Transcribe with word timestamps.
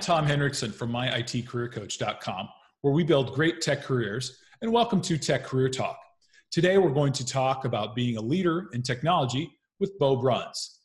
Tom 0.00 0.26
Hendrickson 0.26 0.72
from 0.72 0.90
myitcareercoach.com, 0.90 2.48
where 2.80 2.94
we 2.94 3.04
build 3.04 3.34
great 3.34 3.60
tech 3.60 3.82
careers, 3.82 4.38
and 4.62 4.72
welcome 4.72 5.02
to 5.02 5.18
Tech 5.18 5.44
Career 5.44 5.68
Talk. 5.68 5.98
Today, 6.50 6.78
we're 6.78 6.88
going 6.88 7.12
to 7.12 7.26
talk 7.26 7.66
about 7.66 7.94
being 7.94 8.16
a 8.16 8.20
leader 8.20 8.70
in 8.72 8.82
technology 8.82 9.58
with 9.78 9.98
Bo 9.98 10.16
Bruns. 10.16 10.78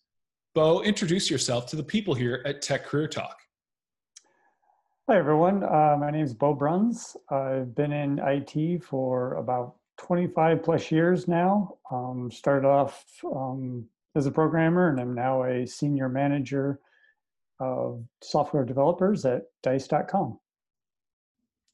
Bo, 0.54 0.82
introduce 0.82 1.32
yourself 1.32 1.65
to 1.68 1.78
the 1.78 1.83
people 1.83 2.14
here 2.14 2.43
at 2.46 2.61
Tech 2.61 2.86
Career 2.86 3.07
Talk. 3.07 3.38
Hi, 5.09 5.18
everyone. 5.18 5.63
Uh, 5.63 5.95
my 5.97 6.11
name 6.11 6.25
is 6.25 6.34
Bo 6.34 6.54
Bruns. 6.54 7.16
I've 7.29 7.73
been 7.73 7.93
in 7.93 8.20
IT 8.20 8.84
for 8.84 9.36
about 9.36 9.75
25 9.97 10.61
plus 10.61 10.91
years 10.91 11.25
now. 11.25 11.77
Um, 11.89 12.29
started 12.29 12.68
off 12.68 13.05
um, 13.23 13.86
as 14.13 14.25
a 14.25 14.32
programmer, 14.32 14.89
and 14.89 15.00
I'm 15.00 15.16
now 15.16 15.46
a 15.46 15.66
senior 15.66 16.10
manager 16.10 16.82
of 17.59 18.04
software 18.21 18.65
developers 18.65 19.25
at 19.25 19.43
dice.com. 19.63 20.39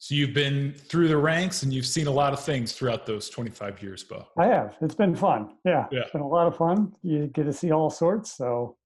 So 0.02 0.16
you've 0.16 0.34
been 0.34 0.74
through 0.74 1.10
the 1.10 1.18
ranks 1.18 1.62
and 1.62 1.72
you've 1.72 1.86
seen 1.86 2.08
a 2.08 2.12
lot 2.12 2.34
of 2.34 2.40
things 2.40 2.74
throughout 2.74 3.06
those 3.06 3.30
25 3.30 3.84
years, 3.84 4.04
Bo. 4.04 4.26
I 4.36 4.48
have. 4.48 4.76
It's 4.82 4.96
been 4.96 5.16
fun. 5.16 5.52
Yeah. 5.64 5.86
yeah. 5.92 6.00
It's 6.00 6.12
been 6.12 6.22
a 6.22 6.28
lot 6.28 6.48
of 6.48 6.58
fun. 6.58 6.94
You 7.04 7.28
get 7.28 7.44
to 7.44 7.54
see 7.54 7.72
all 7.72 7.92
sorts. 7.92 8.36
So 8.36 8.78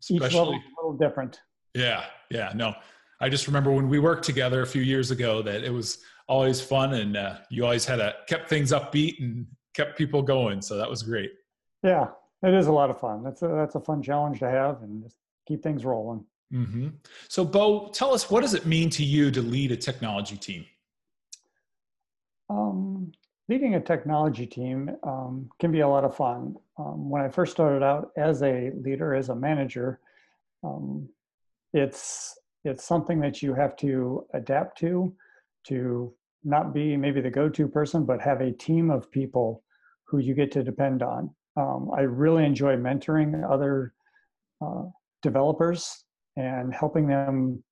Especially, 0.00 0.26
each 0.26 0.34
level 0.34 0.54
is 0.54 0.60
a 0.60 0.82
little 0.82 0.96
different. 0.96 1.40
Yeah. 1.74 2.06
Yeah. 2.30 2.52
No, 2.54 2.74
I 3.20 3.28
just 3.28 3.46
remember 3.48 3.70
when 3.70 3.86
we 3.90 3.98
worked 3.98 4.24
together 4.24 4.62
a 4.62 4.66
few 4.66 4.80
years 4.80 5.10
ago 5.10 5.42
that 5.42 5.62
it 5.62 5.72
was 5.72 5.98
always 6.26 6.58
fun 6.58 6.94
and 6.94 7.14
uh, 7.14 7.34
you 7.50 7.64
always 7.64 7.84
had 7.84 8.00
a 8.00 8.14
kept 8.28 8.48
things 8.48 8.72
upbeat 8.72 9.20
and 9.20 9.46
kept 9.74 9.98
people 9.98 10.22
going. 10.22 10.62
So 10.62 10.78
that 10.78 10.88
was 10.88 11.02
great. 11.02 11.32
Yeah. 11.82 12.06
It 12.42 12.54
is 12.54 12.68
a 12.68 12.72
lot 12.72 12.88
of 12.88 12.98
fun. 12.98 13.22
That's 13.22 13.42
a, 13.42 13.48
that's 13.48 13.74
a 13.74 13.80
fun 13.80 14.02
challenge 14.02 14.38
to 14.38 14.48
have 14.48 14.80
and 14.80 15.02
just 15.02 15.16
keep 15.48 15.62
things 15.62 15.84
rolling. 15.84 16.24
Mm-hmm. 16.52 16.88
So, 17.28 17.44
Bo, 17.44 17.90
tell 17.90 18.14
us 18.14 18.30
what 18.30 18.42
does 18.42 18.54
it 18.54 18.66
mean 18.66 18.90
to 18.90 19.04
you 19.04 19.30
to 19.30 19.42
lead 19.42 19.72
a 19.72 19.76
technology 19.76 20.36
team? 20.36 20.64
Um, 22.50 23.12
leading 23.48 23.74
a 23.74 23.80
technology 23.80 24.46
team 24.46 24.90
um, 25.02 25.50
can 25.58 25.72
be 25.72 25.80
a 25.80 25.88
lot 25.88 26.04
of 26.04 26.16
fun. 26.16 26.54
Um, 26.78 27.10
when 27.10 27.22
I 27.22 27.28
first 27.28 27.52
started 27.52 27.82
out 27.82 28.10
as 28.16 28.42
a 28.42 28.70
leader, 28.82 29.14
as 29.14 29.28
a 29.30 29.34
manager, 29.34 30.00
um, 30.62 31.08
it's 31.72 32.38
it's 32.64 32.84
something 32.84 33.20
that 33.20 33.42
you 33.42 33.54
have 33.54 33.76
to 33.76 34.26
adapt 34.34 34.78
to, 34.78 35.14
to 35.64 36.12
not 36.44 36.74
be 36.74 36.96
maybe 36.96 37.20
the 37.20 37.30
go-to 37.30 37.68
person, 37.68 38.04
but 38.04 38.20
have 38.20 38.40
a 38.40 38.52
team 38.52 38.90
of 38.90 39.10
people 39.10 39.62
who 40.04 40.18
you 40.18 40.34
get 40.34 40.50
to 40.52 40.62
depend 40.62 41.02
on. 41.02 41.30
Um, 41.56 41.90
I 41.96 42.00
really 42.00 42.44
enjoy 42.44 42.76
mentoring 42.76 43.48
other 43.48 43.94
uh, 44.60 44.84
developers 45.22 46.04
and 46.36 46.74
helping 46.74 47.06
them 47.06 47.62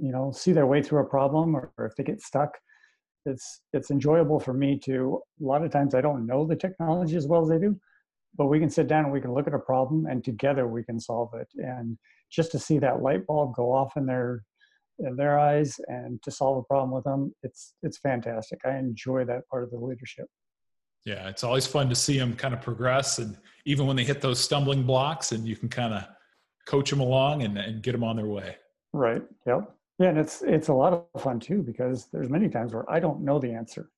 you 0.00 0.10
know 0.10 0.32
see 0.32 0.52
their 0.52 0.66
way 0.66 0.82
through 0.82 1.00
a 1.00 1.08
problem 1.08 1.54
or, 1.54 1.72
or, 1.78 1.86
if 1.86 1.94
they 1.96 2.02
get 2.02 2.20
stuck 2.20 2.58
it's 3.26 3.60
it's 3.72 3.90
enjoyable 3.90 4.40
for 4.40 4.52
me 4.52 4.78
to 4.78 5.20
a 5.40 5.44
lot 5.44 5.64
of 5.64 5.70
times 5.70 5.94
i 5.94 6.00
don't 6.00 6.26
know 6.26 6.44
the 6.46 6.56
technology 6.56 7.16
as 7.16 7.26
well 7.26 7.42
as 7.42 7.48
they 7.48 7.58
do 7.58 7.78
but 8.36 8.46
we 8.46 8.58
can 8.58 8.70
sit 8.70 8.88
down 8.88 9.04
and 9.04 9.12
we 9.12 9.20
can 9.20 9.32
look 9.32 9.46
at 9.46 9.54
a 9.54 9.58
problem 9.58 10.06
and 10.06 10.24
together 10.24 10.66
we 10.66 10.82
can 10.82 10.98
solve 10.98 11.30
it. 11.34 11.48
And 11.56 11.96
just 12.30 12.50
to 12.52 12.58
see 12.58 12.78
that 12.80 13.02
light 13.02 13.26
bulb 13.26 13.54
go 13.54 13.72
off 13.72 13.96
in 13.96 14.06
their 14.06 14.44
in 15.00 15.16
their 15.16 15.40
eyes 15.40 15.74
and 15.88 16.22
to 16.22 16.30
solve 16.30 16.56
a 16.56 16.62
problem 16.62 16.92
with 16.92 17.02
them 17.02 17.34
it's 17.42 17.74
it's 17.82 17.98
fantastic. 17.98 18.60
I 18.64 18.76
enjoy 18.76 19.24
that 19.24 19.48
part 19.48 19.64
of 19.64 19.70
the 19.70 19.78
leadership. 19.78 20.26
Yeah 21.04 21.28
it's 21.28 21.44
always 21.44 21.66
fun 21.66 21.88
to 21.88 21.94
see 21.94 22.18
them 22.18 22.34
kind 22.34 22.54
of 22.54 22.60
progress 22.60 23.18
and 23.18 23.36
even 23.66 23.86
when 23.86 23.96
they 23.96 24.04
hit 24.04 24.20
those 24.20 24.38
stumbling 24.38 24.84
blocks 24.84 25.32
and 25.32 25.46
you 25.46 25.56
can 25.56 25.68
kind 25.68 25.94
of 25.94 26.04
coach 26.66 26.90
them 26.90 27.00
along 27.00 27.42
and, 27.42 27.58
and 27.58 27.82
get 27.82 27.92
them 27.92 28.04
on 28.04 28.16
their 28.16 28.26
way. 28.26 28.56
Right. 28.92 29.22
Yep. 29.46 29.70
Yeah, 29.98 30.08
and 30.08 30.18
it's 30.18 30.42
it's 30.42 30.68
a 30.68 30.72
lot 30.72 31.06
of 31.14 31.22
fun 31.22 31.38
too 31.38 31.62
because 31.62 32.08
there's 32.12 32.28
many 32.28 32.48
times 32.48 32.74
where 32.74 32.90
I 32.90 32.98
don't 32.98 33.22
know 33.22 33.38
the 33.38 33.52
answer, 33.52 33.90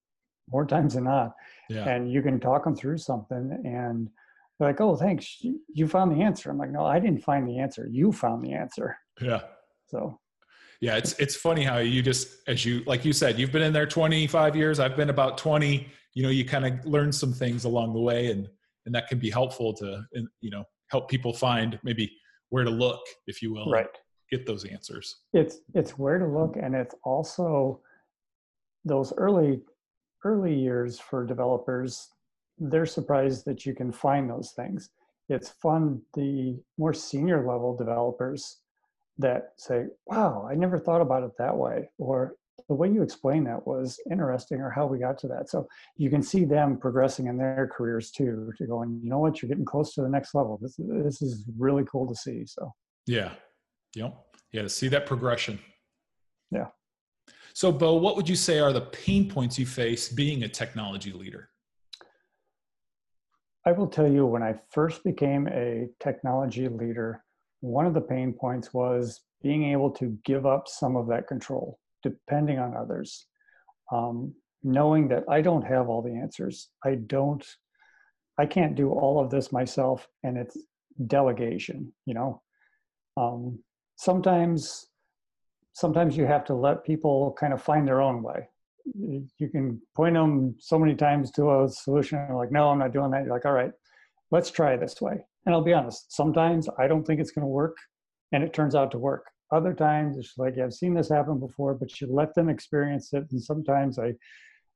more 0.50 0.66
times 0.66 0.94
than 0.94 1.04
not. 1.04 1.34
Yeah. 1.70 1.88
And 1.88 2.12
you 2.12 2.20
can 2.20 2.38
talk 2.38 2.64
them 2.64 2.76
through 2.76 2.98
something, 2.98 3.62
and 3.64 4.10
they're 4.58 4.68
like, 4.68 4.80
"Oh, 4.80 4.94
thanks, 4.96 5.38
you 5.40 5.88
found 5.88 6.12
the 6.12 6.22
answer." 6.22 6.50
I'm 6.50 6.58
like, 6.58 6.70
"No, 6.70 6.84
I 6.84 6.98
didn't 6.98 7.22
find 7.24 7.48
the 7.48 7.58
answer. 7.58 7.88
You 7.90 8.12
found 8.12 8.44
the 8.44 8.52
answer." 8.52 8.96
Yeah. 9.20 9.40
So. 9.86 10.20
Yeah, 10.82 10.96
it's 10.96 11.14
it's 11.14 11.34
funny 11.34 11.64
how 11.64 11.78
you 11.78 12.02
just 12.02 12.28
as 12.46 12.66
you 12.66 12.82
like 12.86 13.02
you 13.02 13.14
said 13.14 13.38
you've 13.38 13.50
been 13.50 13.62
in 13.62 13.72
there 13.72 13.86
25 13.86 14.54
years. 14.54 14.78
I've 14.78 14.94
been 14.94 15.08
about 15.08 15.38
20. 15.38 15.86
You 16.12 16.22
know, 16.22 16.28
you 16.28 16.44
kind 16.44 16.66
of 16.66 16.84
learn 16.84 17.12
some 17.12 17.32
things 17.32 17.64
along 17.64 17.94
the 17.94 18.00
way, 18.00 18.30
and 18.30 18.46
and 18.84 18.94
that 18.94 19.08
can 19.08 19.18
be 19.18 19.30
helpful 19.30 19.72
to 19.74 20.02
you 20.42 20.50
know 20.50 20.64
help 20.90 21.08
people 21.08 21.32
find 21.32 21.78
maybe 21.82 22.12
where 22.50 22.64
to 22.64 22.70
look, 22.70 23.00
if 23.26 23.42
you 23.42 23.52
will, 23.52 23.70
right? 23.70 23.86
Get 24.30 24.46
those 24.46 24.64
answers. 24.64 25.18
It's 25.32 25.58
it's 25.74 25.98
where 25.98 26.18
to 26.18 26.26
look, 26.26 26.56
and 26.56 26.74
it's 26.74 26.94
also 27.04 27.80
those 28.84 29.12
early 29.16 29.62
early 30.24 30.54
years 30.54 30.98
for 30.98 31.24
developers. 31.24 32.08
They're 32.58 32.86
surprised 32.86 33.44
that 33.44 33.66
you 33.66 33.74
can 33.74 33.92
find 33.92 34.28
those 34.28 34.52
things. 34.52 34.90
It's 35.28 35.50
fun 35.50 36.02
the 36.14 36.58
more 36.78 36.94
senior 36.94 37.46
level 37.46 37.76
developers 37.76 38.60
that 39.18 39.52
say, 39.56 39.86
"Wow, 40.06 40.46
I 40.50 40.54
never 40.54 40.78
thought 40.78 41.00
about 41.00 41.22
it 41.22 41.36
that 41.38 41.56
way," 41.56 41.90
or 41.98 42.36
the 42.68 42.74
way 42.74 42.88
you 42.90 43.02
explained 43.02 43.46
that 43.46 43.66
was 43.66 44.00
interesting 44.10 44.60
or 44.60 44.70
how 44.70 44.86
we 44.86 44.98
got 44.98 45.18
to 45.18 45.28
that. 45.28 45.48
So 45.48 45.68
you 45.96 46.10
can 46.10 46.22
see 46.22 46.44
them 46.44 46.76
progressing 46.78 47.26
in 47.28 47.36
their 47.36 47.70
careers 47.72 48.10
too 48.10 48.52
to 48.58 48.66
going 48.66 49.00
you 49.02 49.10
know 49.10 49.18
what? 49.18 49.40
You're 49.40 49.48
getting 49.48 49.64
close 49.64 49.94
to 49.94 50.02
the 50.02 50.08
next 50.08 50.34
level. 50.34 50.58
This, 50.60 50.76
this 50.78 51.22
is 51.22 51.44
really 51.56 51.84
cool 51.90 52.06
to 52.08 52.14
see 52.14 52.44
so. 52.46 52.72
Yeah. 53.06 53.32
Yep. 53.94 54.16
Yeah 54.52 54.62
to 54.62 54.68
see 54.68 54.88
that 54.88 55.06
progression. 55.06 55.58
Yeah. 56.50 56.66
So 57.54 57.70
bo 57.70 57.94
what 57.94 58.16
would 58.16 58.28
you 58.28 58.36
say 58.36 58.58
are 58.58 58.72
the 58.72 58.80
pain 58.80 59.28
points 59.28 59.58
you 59.58 59.66
face 59.66 60.08
being 60.08 60.42
a 60.42 60.48
technology 60.48 61.12
leader? 61.12 61.50
I 63.64 63.72
will 63.72 63.88
tell 63.88 64.06
you 64.06 64.26
when 64.26 64.44
i 64.44 64.54
first 64.70 65.02
became 65.02 65.48
a 65.48 65.88
technology 65.98 66.68
leader 66.68 67.24
one 67.60 67.84
of 67.84 67.94
the 67.94 68.00
pain 68.00 68.32
points 68.32 68.72
was 68.72 69.22
being 69.42 69.72
able 69.72 69.90
to 69.90 70.16
give 70.24 70.46
up 70.46 70.68
some 70.68 70.94
of 70.94 71.08
that 71.08 71.26
control 71.26 71.78
depending 72.10 72.58
on 72.58 72.76
others, 72.76 73.26
um, 73.92 74.34
knowing 74.62 75.08
that 75.08 75.24
I 75.36 75.40
don't 75.42 75.66
have 75.74 75.88
all 75.88 76.02
the 76.02 76.16
answers. 76.24 76.70
I 76.84 76.92
don't, 76.94 77.44
I 78.38 78.46
can't 78.46 78.74
do 78.82 78.90
all 78.90 79.16
of 79.22 79.30
this 79.30 79.52
myself, 79.52 79.98
and 80.24 80.36
it's 80.36 80.56
delegation. 81.06 81.92
You 82.08 82.14
know, 82.14 82.42
um, 83.16 83.58
sometimes, 83.96 84.86
sometimes 85.72 86.16
you 86.16 86.26
have 86.26 86.44
to 86.46 86.54
let 86.54 86.84
people 86.84 87.36
kind 87.40 87.52
of 87.52 87.62
find 87.62 87.86
their 87.86 88.02
own 88.08 88.22
way. 88.22 88.48
You 89.42 89.48
can 89.54 89.80
point 89.94 90.14
them 90.14 90.54
so 90.58 90.78
many 90.78 90.94
times 90.94 91.30
to 91.32 91.42
a 91.50 91.68
solution, 91.68 92.18
like, 92.34 92.52
no, 92.52 92.68
I'm 92.70 92.78
not 92.78 92.92
doing 92.92 93.10
that. 93.10 93.24
You're 93.24 93.34
like, 93.34 93.46
all 93.46 93.52
right, 93.62 93.72
let's 94.30 94.50
try 94.50 94.76
this 94.76 95.00
way. 95.00 95.16
And 95.44 95.54
I'll 95.54 95.62
be 95.70 95.72
honest, 95.72 96.14
sometimes 96.20 96.68
I 96.78 96.86
don't 96.88 97.04
think 97.04 97.20
it's 97.20 97.34
going 97.34 97.48
to 97.48 97.58
work, 97.62 97.76
and 98.32 98.44
it 98.44 98.52
turns 98.52 98.74
out 98.74 98.90
to 98.92 98.98
work 98.98 99.24
other 99.52 99.72
times 99.72 100.18
it's 100.18 100.34
like 100.36 100.58
i've 100.58 100.74
seen 100.74 100.94
this 100.94 101.08
happen 101.08 101.38
before 101.38 101.74
but 101.74 102.00
you 102.00 102.06
let 102.08 102.34
them 102.34 102.48
experience 102.48 103.12
it 103.12 103.24
and 103.30 103.42
sometimes 103.42 103.98
i 103.98 104.12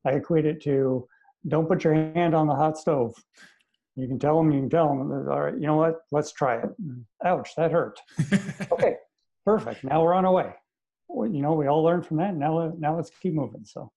i 0.06 0.12
equate 0.12 0.47
it 0.47 0.62
to 0.62 1.06
don't 1.48 1.69
put 1.69 1.84
your 1.84 1.94
hand 1.94 2.34
on 2.34 2.47
the 2.47 2.54
hot 2.54 2.78
stove. 2.78 3.14
You 3.97 4.06
can 4.06 4.19
tell 4.19 4.36
them 4.36 4.53
you 4.53 4.60
can 4.60 4.70
tell 4.70 4.88
them 4.88 5.10
all 5.28 5.42
right 5.42 5.54
you 5.54 5.66
know 5.66 5.76
what? 5.76 5.97
Let's 6.10 6.32
try 6.32 6.59
it. 6.59 6.70
Ouch 7.25 7.50
that 7.56 7.72
hurt. 7.72 8.00
Okay 8.72 8.97
perfect. 9.44 9.84
Now 9.84 10.03
we're 10.03 10.14
on 10.14 10.25
our 10.25 10.32
way. 10.32 10.54
Well, 11.09 11.28
you 11.28 11.42
know 11.42 11.54
we 11.54 11.66
all 11.66 11.82
learned 11.82 12.06
from 12.06 12.19
that. 12.19 12.36
Now 12.36 12.72
now 12.78 12.97
let's 12.97 13.10
keep 13.20 13.34
moving 13.34 13.64
so. 13.64 13.91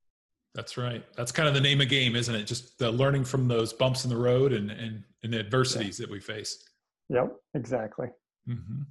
That's 0.56 0.78
right. 0.78 1.04
That's 1.16 1.32
kind 1.32 1.48
of 1.48 1.56
the 1.56 1.62
name 1.62 1.82
of 1.82 1.90
game 1.90 2.16
isn't 2.16 2.34
it? 2.34 2.46
Just 2.46 2.78
the 2.80 2.92
learning 2.92 3.26
from 3.26 3.48
those 3.48 3.74
bumps 3.74 4.04
in 4.04 4.10
the 4.10 4.18
road 4.18 4.54
and 4.54 4.72
and, 4.72 5.04
and 5.24 5.34
the 5.34 5.40
adversities 5.40 6.00
yeah. 6.00 6.06
that 6.06 6.12
we 6.12 6.20
face. 6.20 6.64
Yep 7.10 7.36
exactly. 7.54 8.08
Mm-hmm. 8.48 8.82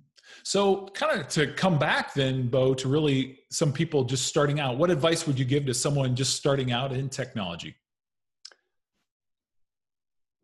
So, 0.45 0.89
kind 0.95 1.21
of 1.21 1.29
to 1.29 1.53
come 1.53 1.79
back 1.79 2.15
then, 2.15 2.49
Bo, 2.49 2.75
to 2.75 2.89
really 2.89 3.41
some 3.51 3.73
people 3.73 4.05
just 4.05 4.27
starting 4.27 4.61
out, 4.61 4.79
what 4.79 4.91
advice 4.91 5.27
would 5.27 5.39
you 5.39 5.45
give 5.45 5.67
to 5.67 5.75
someone 5.75 6.17
just 6.17 6.37
starting 6.37 6.73
out 6.73 6.93
in 6.93 7.09
technology? 7.09 7.75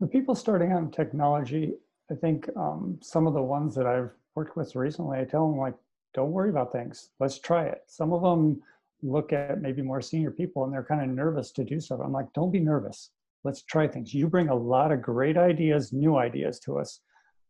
The 0.00 0.06
people 0.06 0.34
starting 0.34 0.72
out 0.72 0.82
in 0.82 0.90
technology, 0.90 1.74
I 2.10 2.14
think 2.14 2.48
um, 2.56 2.98
some 3.02 3.26
of 3.26 3.34
the 3.34 3.42
ones 3.42 3.74
that 3.74 3.86
I've 3.86 4.10
worked 4.34 4.56
with 4.56 4.76
recently, 4.76 5.18
I 5.18 5.24
tell 5.24 5.48
them, 5.50 5.58
like, 5.58 5.74
don't 6.14 6.32
worry 6.32 6.50
about 6.50 6.72
things. 6.72 7.10
Let's 7.20 7.38
try 7.38 7.64
it. 7.64 7.82
Some 7.86 8.12
of 8.12 8.22
them 8.22 8.62
look 9.02 9.32
at 9.32 9.60
maybe 9.60 9.82
more 9.82 10.00
senior 10.00 10.30
people 10.30 10.64
and 10.64 10.72
they're 10.72 10.84
kind 10.84 11.02
of 11.02 11.08
nervous 11.08 11.52
to 11.52 11.64
do 11.64 11.80
stuff. 11.80 12.00
I'm 12.02 12.12
like, 12.12 12.32
don't 12.32 12.50
be 12.50 12.60
nervous. 12.60 13.10
Let's 13.44 13.62
try 13.62 13.86
things. 13.86 14.12
You 14.12 14.26
bring 14.26 14.48
a 14.48 14.54
lot 14.54 14.90
of 14.90 15.02
great 15.02 15.36
ideas, 15.36 15.92
new 15.92 16.16
ideas 16.16 16.58
to 16.60 16.78
us. 16.78 17.00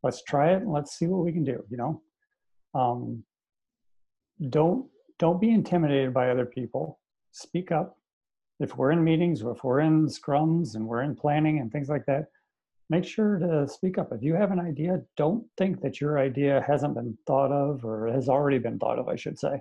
Let's 0.02 0.22
try 0.22 0.52
it 0.52 0.62
and 0.62 0.72
let's 0.72 0.98
see 0.98 1.06
what 1.06 1.24
we 1.24 1.32
can 1.32 1.44
do, 1.44 1.64
you 1.70 1.76
know? 1.76 2.02
Um, 2.74 3.22
don't 4.50 4.86
don't 5.18 5.40
be 5.40 5.50
intimidated 5.50 6.14
by 6.14 6.30
other 6.30 6.46
people 6.46 7.00
speak 7.32 7.72
up 7.72 7.98
if 8.60 8.76
we're 8.76 8.92
in 8.92 9.02
meetings 9.02 9.42
or 9.42 9.52
if 9.52 9.64
we're 9.64 9.80
in 9.80 10.06
scrums 10.06 10.74
and 10.74 10.86
we're 10.86 11.02
in 11.02 11.14
planning 11.14 11.58
and 11.58 11.72
things 11.72 11.88
like 11.88 12.06
that 12.06 12.28
make 12.90 13.04
sure 13.04 13.38
to 13.38 13.68
speak 13.68 13.98
up. 13.98 14.12
If 14.12 14.22
you 14.22 14.34
have 14.34 14.50
an 14.50 14.60
idea, 14.60 15.02
don't 15.16 15.44
think 15.56 15.80
that 15.82 16.00
your 16.00 16.18
idea 16.18 16.64
hasn't 16.66 16.94
been 16.94 17.16
thought 17.26 17.52
of 17.52 17.84
or 17.84 18.06
has 18.08 18.28
already 18.28 18.58
been 18.58 18.78
thought 18.78 18.98
of, 18.98 19.08
I 19.08 19.16
should 19.16 19.38
say. 19.38 19.60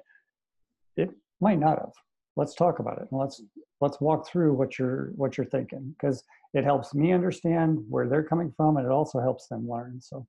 It 0.95 1.09
might 1.41 1.59
not 1.59 1.79
have. 1.79 1.91
Let's 2.35 2.55
talk 2.55 2.79
about 2.79 2.99
it. 2.99 3.07
And 3.11 3.19
let's 3.19 3.41
let's 3.81 3.99
walk 4.01 4.27
through 4.27 4.53
what 4.53 4.79
you're 4.79 5.11
what 5.15 5.37
you're 5.37 5.45
thinking 5.45 5.95
because 5.97 6.23
it 6.53 6.63
helps 6.63 6.93
me 6.93 7.11
understand 7.11 7.83
where 7.89 8.07
they're 8.07 8.23
coming 8.23 8.51
from 8.55 8.77
and 8.77 8.85
it 8.85 8.91
also 8.91 9.19
helps 9.19 9.47
them 9.47 9.67
learn. 9.69 9.99
So 10.01 10.25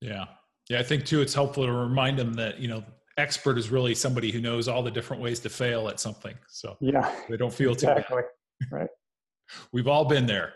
yeah. 0.00 0.24
Yeah, 0.68 0.80
I 0.80 0.82
think 0.82 1.04
too 1.06 1.20
it's 1.20 1.34
helpful 1.34 1.64
to 1.64 1.72
remind 1.72 2.18
them 2.18 2.34
that, 2.34 2.58
you 2.58 2.68
know, 2.68 2.84
expert 3.16 3.58
is 3.58 3.70
really 3.70 3.94
somebody 3.94 4.30
who 4.30 4.40
knows 4.40 4.68
all 4.68 4.82
the 4.82 4.90
different 4.90 5.22
ways 5.22 5.40
to 5.40 5.48
fail 5.48 5.88
at 5.88 5.98
something. 5.98 6.34
So 6.48 6.76
yeah, 6.80 7.12
they 7.28 7.36
don't 7.36 7.52
feel 7.52 7.72
exactly. 7.72 8.02
too 8.04 8.68
bad. 8.70 8.78
Right. 8.78 8.90
We've 9.72 9.88
all 9.88 10.04
been 10.04 10.26
there. 10.26 10.52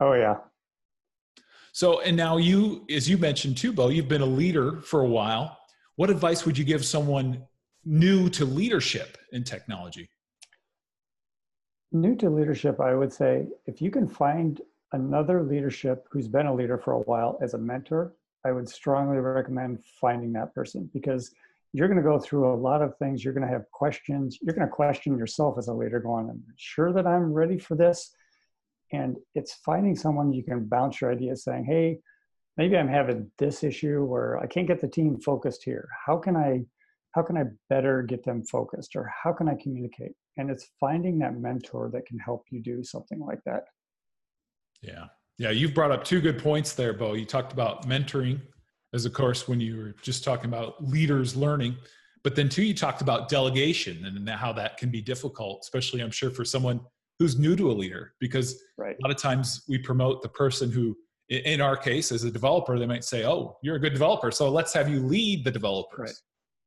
Oh 0.00 0.12
yeah. 0.12 0.36
So, 1.72 2.00
and 2.00 2.16
now 2.16 2.38
you, 2.38 2.86
as 2.90 3.08
you 3.08 3.18
mentioned 3.18 3.56
too, 3.56 3.72
Bo, 3.72 3.88
you've 3.88 4.08
been 4.08 4.22
a 4.22 4.26
leader 4.26 4.80
for 4.80 5.02
a 5.02 5.06
while. 5.06 5.58
What 5.96 6.10
advice 6.10 6.44
would 6.44 6.56
you 6.56 6.64
give 6.64 6.84
someone 6.84 7.42
new 7.84 8.28
to 8.30 8.44
leadership 8.44 9.16
in 9.32 9.44
technology? 9.44 10.08
New 11.92 12.16
to 12.16 12.28
leadership, 12.28 12.80
I 12.80 12.94
would 12.94 13.12
say 13.12 13.46
if 13.66 13.80
you 13.80 13.90
can 13.90 14.08
find 14.08 14.60
another 14.92 15.42
leadership 15.42 16.06
who's 16.10 16.28
been 16.28 16.46
a 16.46 16.54
leader 16.54 16.78
for 16.78 16.94
a 16.94 17.00
while 17.00 17.38
as 17.42 17.54
a 17.54 17.58
mentor, 17.58 18.14
I 18.46 18.52
would 18.52 18.68
strongly 18.68 19.16
recommend 19.18 19.82
finding 20.00 20.32
that 20.34 20.54
person 20.54 20.88
because 20.94 21.32
you're 21.72 21.88
going 21.88 22.02
to 22.02 22.02
go 22.02 22.18
through 22.18 22.52
a 22.52 22.54
lot 22.54 22.80
of 22.80 22.96
things. 22.96 23.24
You're 23.24 23.34
going 23.34 23.46
to 23.46 23.52
have 23.52 23.70
questions. 23.72 24.38
You're 24.40 24.54
going 24.54 24.68
to 24.68 24.72
question 24.72 25.18
yourself 25.18 25.58
as 25.58 25.68
a 25.68 25.74
leader, 25.74 25.98
going, 25.98 26.30
I'm 26.30 26.42
sure 26.56 26.92
that 26.92 27.06
I'm 27.06 27.32
ready 27.32 27.58
for 27.58 27.74
this. 27.74 28.14
And 28.92 29.16
it's 29.34 29.54
finding 29.64 29.96
someone 29.96 30.32
you 30.32 30.44
can 30.44 30.64
bounce 30.64 31.00
your 31.00 31.10
ideas 31.10 31.42
saying, 31.42 31.64
hey, 31.64 31.98
maybe 32.56 32.76
I'm 32.76 32.88
having 32.88 33.30
this 33.36 33.64
issue 33.64 34.04
where 34.04 34.38
I 34.38 34.46
can't 34.46 34.68
get 34.68 34.80
the 34.80 34.88
team 34.88 35.18
focused 35.18 35.64
here. 35.64 35.88
How 36.06 36.16
can 36.18 36.36
I 36.36 36.64
how 37.16 37.22
can 37.22 37.38
I 37.38 37.44
better 37.70 38.02
get 38.02 38.22
them 38.24 38.44
focused 38.44 38.94
or 38.94 39.10
how 39.22 39.32
can 39.32 39.48
I 39.48 39.54
communicate? 39.54 40.12
And 40.36 40.50
it's 40.50 40.68
finding 40.78 41.18
that 41.20 41.34
mentor 41.34 41.90
that 41.94 42.04
can 42.04 42.18
help 42.18 42.44
you 42.50 42.60
do 42.60 42.84
something 42.84 43.20
like 43.20 43.42
that. 43.46 43.64
Yeah. 44.82 45.06
Yeah, 45.38 45.50
you've 45.50 45.74
brought 45.74 45.90
up 45.90 46.04
two 46.04 46.20
good 46.20 46.38
points 46.38 46.72
there, 46.72 46.92
Bo. 46.92 47.12
You 47.12 47.26
talked 47.26 47.52
about 47.52 47.86
mentoring 47.86 48.40
as 48.96 49.04
of 49.04 49.12
course 49.12 49.46
when 49.46 49.60
you 49.60 49.76
were 49.76 49.94
just 50.02 50.24
talking 50.24 50.46
about 50.46 50.82
leaders 50.82 51.36
learning 51.36 51.76
but 52.24 52.34
then 52.34 52.48
too 52.48 52.62
you 52.62 52.74
talked 52.74 53.02
about 53.02 53.28
delegation 53.28 54.04
and 54.06 54.28
how 54.28 54.52
that 54.52 54.76
can 54.78 54.90
be 54.90 55.02
difficult 55.02 55.60
especially 55.62 56.00
i'm 56.00 56.10
sure 56.10 56.30
for 56.30 56.44
someone 56.44 56.80
who's 57.18 57.38
new 57.38 57.56
to 57.56 57.70
a 57.70 57.74
leader 57.74 58.14
because 58.20 58.62
right. 58.78 58.96
a 58.98 59.02
lot 59.06 59.14
of 59.14 59.20
times 59.20 59.64
we 59.68 59.78
promote 59.78 60.22
the 60.22 60.28
person 60.28 60.70
who 60.70 60.96
in 61.28 61.60
our 61.60 61.76
case 61.76 62.12
as 62.12 62.24
a 62.24 62.30
developer 62.30 62.78
they 62.78 62.86
might 62.86 63.04
say 63.04 63.24
oh 63.24 63.56
you're 63.62 63.76
a 63.76 63.80
good 63.80 63.92
developer 63.92 64.30
so 64.30 64.48
let's 64.48 64.72
have 64.72 64.88
you 64.88 65.00
lead 65.00 65.44
the 65.44 65.50
developers 65.50 65.98
right. 65.98 66.14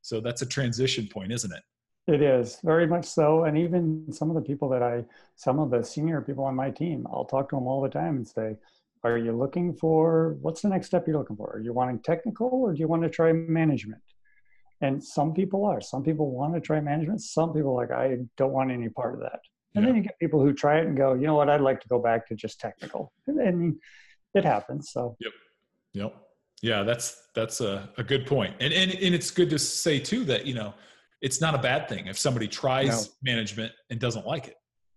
so 0.01 0.21
that's 0.21 0.41
a 0.41 0.45
transition 0.45 1.07
point 1.07 1.31
isn't 1.31 1.53
it 1.53 1.63
it 2.07 2.21
is 2.21 2.57
very 2.63 2.87
much 2.87 3.05
so 3.05 3.43
and 3.43 3.57
even 3.57 4.11
some 4.11 4.29
of 4.29 4.35
the 4.35 4.41
people 4.41 4.69
that 4.69 4.81
i 4.81 5.03
some 5.35 5.59
of 5.59 5.69
the 5.69 5.83
senior 5.83 6.21
people 6.21 6.43
on 6.43 6.55
my 6.55 6.69
team 6.69 7.05
i'll 7.11 7.25
talk 7.25 7.49
to 7.49 7.55
them 7.55 7.67
all 7.67 7.81
the 7.81 7.89
time 7.89 8.17
and 8.17 8.27
say 8.27 8.55
are 9.03 9.17
you 9.17 9.31
looking 9.31 9.73
for 9.73 10.37
what's 10.41 10.61
the 10.61 10.69
next 10.69 10.87
step 10.87 11.05
you're 11.07 11.17
looking 11.17 11.35
for 11.35 11.51
are 11.55 11.61
you 11.61 11.73
wanting 11.73 11.99
technical 11.99 12.49
or 12.49 12.73
do 12.73 12.79
you 12.79 12.87
want 12.87 13.03
to 13.03 13.09
try 13.09 13.31
management 13.31 14.01
and 14.81 15.03
some 15.03 15.33
people 15.33 15.65
are 15.65 15.81
some 15.81 16.03
people 16.03 16.31
want 16.31 16.53
to 16.53 16.59
try 16.59 16.79
management 16.79 17.21
some 17.21 17.53
people 17.53 17.75
like 17.75 17.91
i 17.91 18.17
don't 18.37 18.53
want 18.53 18.71
any 18.71 18.89
part 18.89 19.13
of 19.13 19.19
that 19.19 19.39
and 19.75 19.83
yeah. 19.83 19.89
then 19.89 19.97
you 19.97 20.03
get 20.03 20.19
people 20.19 20.41
who 20.41 20.53
try 20.53 20.79
it 20.79 20.87
and 20.87 20.97
go, 20.97 21.13
you 21.13 21.27
know 21.27 21.35
what, 21.35 21.49
I'd 21.49 21.61
like 21.61 21.79
to 21.81 21.87
go 21.87 21.99
back 21.99 22.27
to 22.27 22.35
just 22.35 22.59
technical. 22.59 23.13
And, 23.27 23.39
and 23.39 23.75
it 24.33 24.43
happens. 24.43 24.91
So 24.91 25.15
Yep. 25.19 25.31
Yep. 25.93 26.15
Yeah, 26.61 26.83
that's 26.83 27.27
that's 27.35 27.61
a, 27.61 27.89
a 27.97 28.03
good 28.03 28.25
point. 28.25 28.55
And, 28.59 28.73
and 28.73 28.91
and 28.91 29.15
it's 29.15 29.31
good 29.31 29.49
to 29.51 29.59
say 29.59 29.99
too 29.99 30.25
that, 30.25 30.45
you 30.45 30.53
know, 30.53 30.73
it's 31.21 31.41
not 31.41 31.55
a 31.55 31.57
bad 31.57 31.89
thing 31.89 32.07
if 32.07 32.17
somebody 32.17 32.47
tries 32.47 33.07
no. 33.07 33.13
management 33.23 33.71
and 33.89 33.99
doesn't 33.99 34.25
like 34.25 34.47
it. 34.47 34.55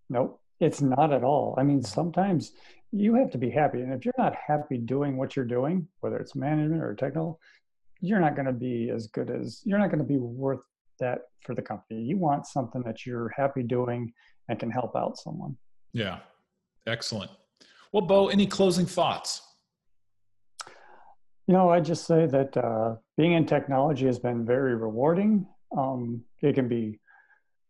Nope. 0.09 0.39
It's 0.59 0.81
not 0.81 1.11
at 1.11 1.23
all. 1.23 1.55
I 1.57 1.63
mean, 1.63 1.81
sometimes 1.83 2.53
you 2.91 3.15
have 3.15 3.31
to 3.31 3.37
be 3.37 3.49
happy. 3.49 3.81
And 3.81 3.91
if 3.93 4.05
you're 4.05 4.13
not 4.17 4.35
happy 4.35 4.77
doing 4.77 5.17
what 5.17 5.35
you're 5.35 5.45
doing, 5.45 5.87
whether 5.99 6.17
it's 6.17 6.35
management 6.35 6.81
or 6.81 6.93
technical, 6.93 7.39
you're 7.99 8.19
not 8.19 8.35
going 8.35 8.45
to 8.45 8.53
be 8.53 8.89
as 8.89 9.07
good 9.07 9.29
as 9.29 9.61
you're 9.65 9.79
not 9.79 9.87
going 9.87 9.99
to 9.99 10.05
be 10.05 10.17
worth 10.17 10.61
that 10.99 11.19
for 11.43 11.55
the 11.55 11.61
company. 11.61 12.01
You 12.01 12.17
want 12.17 12.45
something 12.45 12.83
that 12.83 13.05
you're 13.05 13.33
happy 13.35 13.63
doing 13.63 14.13
and 14.47 14.59
can 14.59 14.69
help 14.69 14.95
out 14.95 15.17
someone. 15.17 15.57
Yeah, 15.91 16.19
excellent. 16.85 17.31
Well, 17.91 18.01
Bo, 18.01 18.29
any 18.29 18.45
closing 18.45 18.85
thoughts? 18.85 19.41
You 21.47 21.53
know, 21.53 21.69
I 21.69 21.79
just 21.79 22.05
say 22.05 22.25
that 22.25 22.55
uh, 22.55 22.95
being 23.17 23.33
in 23.33 23.45
technology 23.45 24.05
has 24.05 24.19
been 24.19 24.45
very 24.45 24.75
rewarding. 24.75 25.45
Um, 25.77 26.23
it 26.41 26.53
can 26.53 26.67
be 26.67 26.99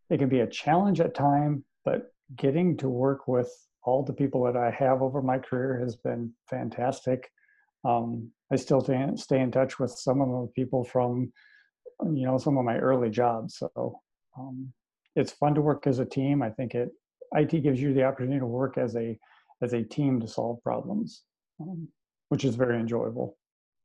it 0.10 0.18
can 0.18 0.30
be 0.30 0.42
a 0.42 0.48
challenge 0.48 1.00
at 1.00 1.16
time, 1.16 1.64
but 1.86 2.14
getting 2.36 2.78
to 2.78 2.90
work 2.90 3.28
with 3.28 3.50
all 3.84 4.04
the 4.04 4.14
people 4.14 4.44
that 4.46 4.56
I 4.56 4.72
have 4.72 5.02
over 5.02 5.22
my 5.22 5.38
career 5.40 5.80
has 5.80 5.96
been 5.96 6.34
fantastic. 6.50 7.30
Um, 7.86 8.32
I 8.52 8.56
still 8.56 8.82
stay 8.82 9.40
in 9.40 9.52
touch 9.52 9.80
with 9.80 9.92
some 9.92 10.22
of 10.22 10.30
the 10.30 10.52
people 10.56 10.84
from, 10.84 11.34
you 12.04 12.26
know, 12.26 12.38
some 12.38 12.58
of 12.58 12.64
my 12.64 12.78
early 12.78 13.10
jobs. 13.10 13.58
So 13.58 14.00
um, 14.38 14.72
it's 15.16 15.32
fun 15.34 15.56
to 15.56 15.62
work 15.62 15.86
as 15.88 16.00
a 16.00 16.06
team. 16.06 16.42
I 16.42 16.50
think 16.50 16.76
it 16.76 16.90
IT 17.36 17.64
gives 17.64 17.82
you 17.82 17.94
the 17.94 18.04
opportunity 18.04 18.40
to 18.40 18.46
work 18.46 18.78
as 18.78 18.96
a 18.96 19.18
as 19.62 19.74
a 19.74 19.84
team 19.84 20.20
to 20.20 20.28
solve 20.28 20.62
problems, 20.62 21.24
um, 21.60 21.88
which 22.30 22.46
is 22.46 22.56
very 22.56 22.80
enjoyable. 22.80 23.38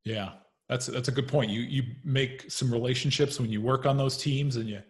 Yeah, 0.04 0.32
that's 0.68 0.86
that's 0.86 1.08
a 1.08 1.12
good 1.12 1.28
point. 1.28 1.50
You 1.50 1.60
you 1.60 1.82
make 2.04 2.50
some 2.50 2.70
relationships 2.70 3.40
when 3.40 3.50
you 3.50 3.60
work 3.60 3.86
on 3.86 3.96
those 3.96 4.16
teams, 4.16 4.56
and 4.56 4.68
you 4.68 4.82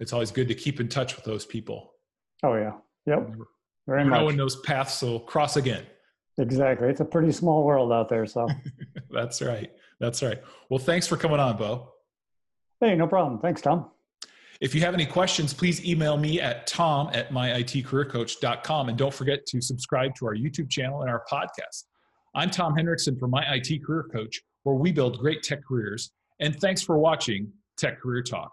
it's 0.00 0.12
always 0.12 0.30
good 0.30 0.48
to 0.48 0.54
keep 0.54 0.80
in 0.80 0.88
touch 0.88 1.16
with 1.16 1.24
those 1.24 1.44
people. 1.44 1.92
Oh 2.42 2.54
yeah, 2.54 2.72
yep, 3.06 3.30
very 3.86 4.04
much. 4.04 4.20
Knowing 4.20 4.36
those 4.36 4.56
paths 4.56 5.02
will 5.02 5.20
cross 5.20 5.56
again. 5.56 5.84
Exactly, 6.38 6.88
it's 6.88 7.00
a 7.00 7.04
pretty 7.04 7.32
small 7.32 7.64
world 7.64 7.92
out 7.92 8.08
there. 8.08 8.26
So 8.26 8.48
that's 9.10 9.42
right. 9.42 9.70
That's 10.00 10.22
right. 10.22 10.42
Well, 10.68 10.78
thanks 10.78 11.06
for 11.06 11.16
coming 11.16 11.40
on, 11.40 11.56
Bo. 11.56 11.92
Hey, 12.80 12.94
no 12.94 13.06
problem. 13.06 13.40
Thanks, 13.40 13.60
Tom. 13.60 13.90
If 14.60 14.74
you 14.74 14.80
have 14.82 14.94
any 14.94 15.06
questions, 15.06 15.52
please 15.52 15.84
email 15.84 16.16
me 16.16 16.40
at 16.40 16.66
tom 16.66 17.10
at 17.12 17.30
myitcareercoach.com. 17.30 18.88
And 18.88 18.96
don't 18.98 19.12
forget 19.12 19.46
to 19.46 19.60
subscribe 19.60 20.14
to 20.16 20.26
our 20.26 20.34
YouTube 20.34 20.70
channel 20.70 21.02
and 21.02 21.10
our 21.10 21.24
podcast. 21.30 21.84
I'm 22.34 22.50
Tom 22.50 22.74
Hendrickson 22.74 23.18
from 23.18 23.30
My 23.30 23.44
IT 23.54 23.84
Career 23.84 24.08
Coach, 24.12 24.42
where 24.64 24.74
we 24.74 24.92
build 24.92 25.18
great 25.18 25.42
tech 25.42 25.64
careers. 25.64 26.10
And 26.40 26.58
thanks 26.60 26.82
for 26.82 26.98
watching 26.98 27.52
Tech 27.76 28.00
Career 28.00 28.22
Talk. 28.22 28.52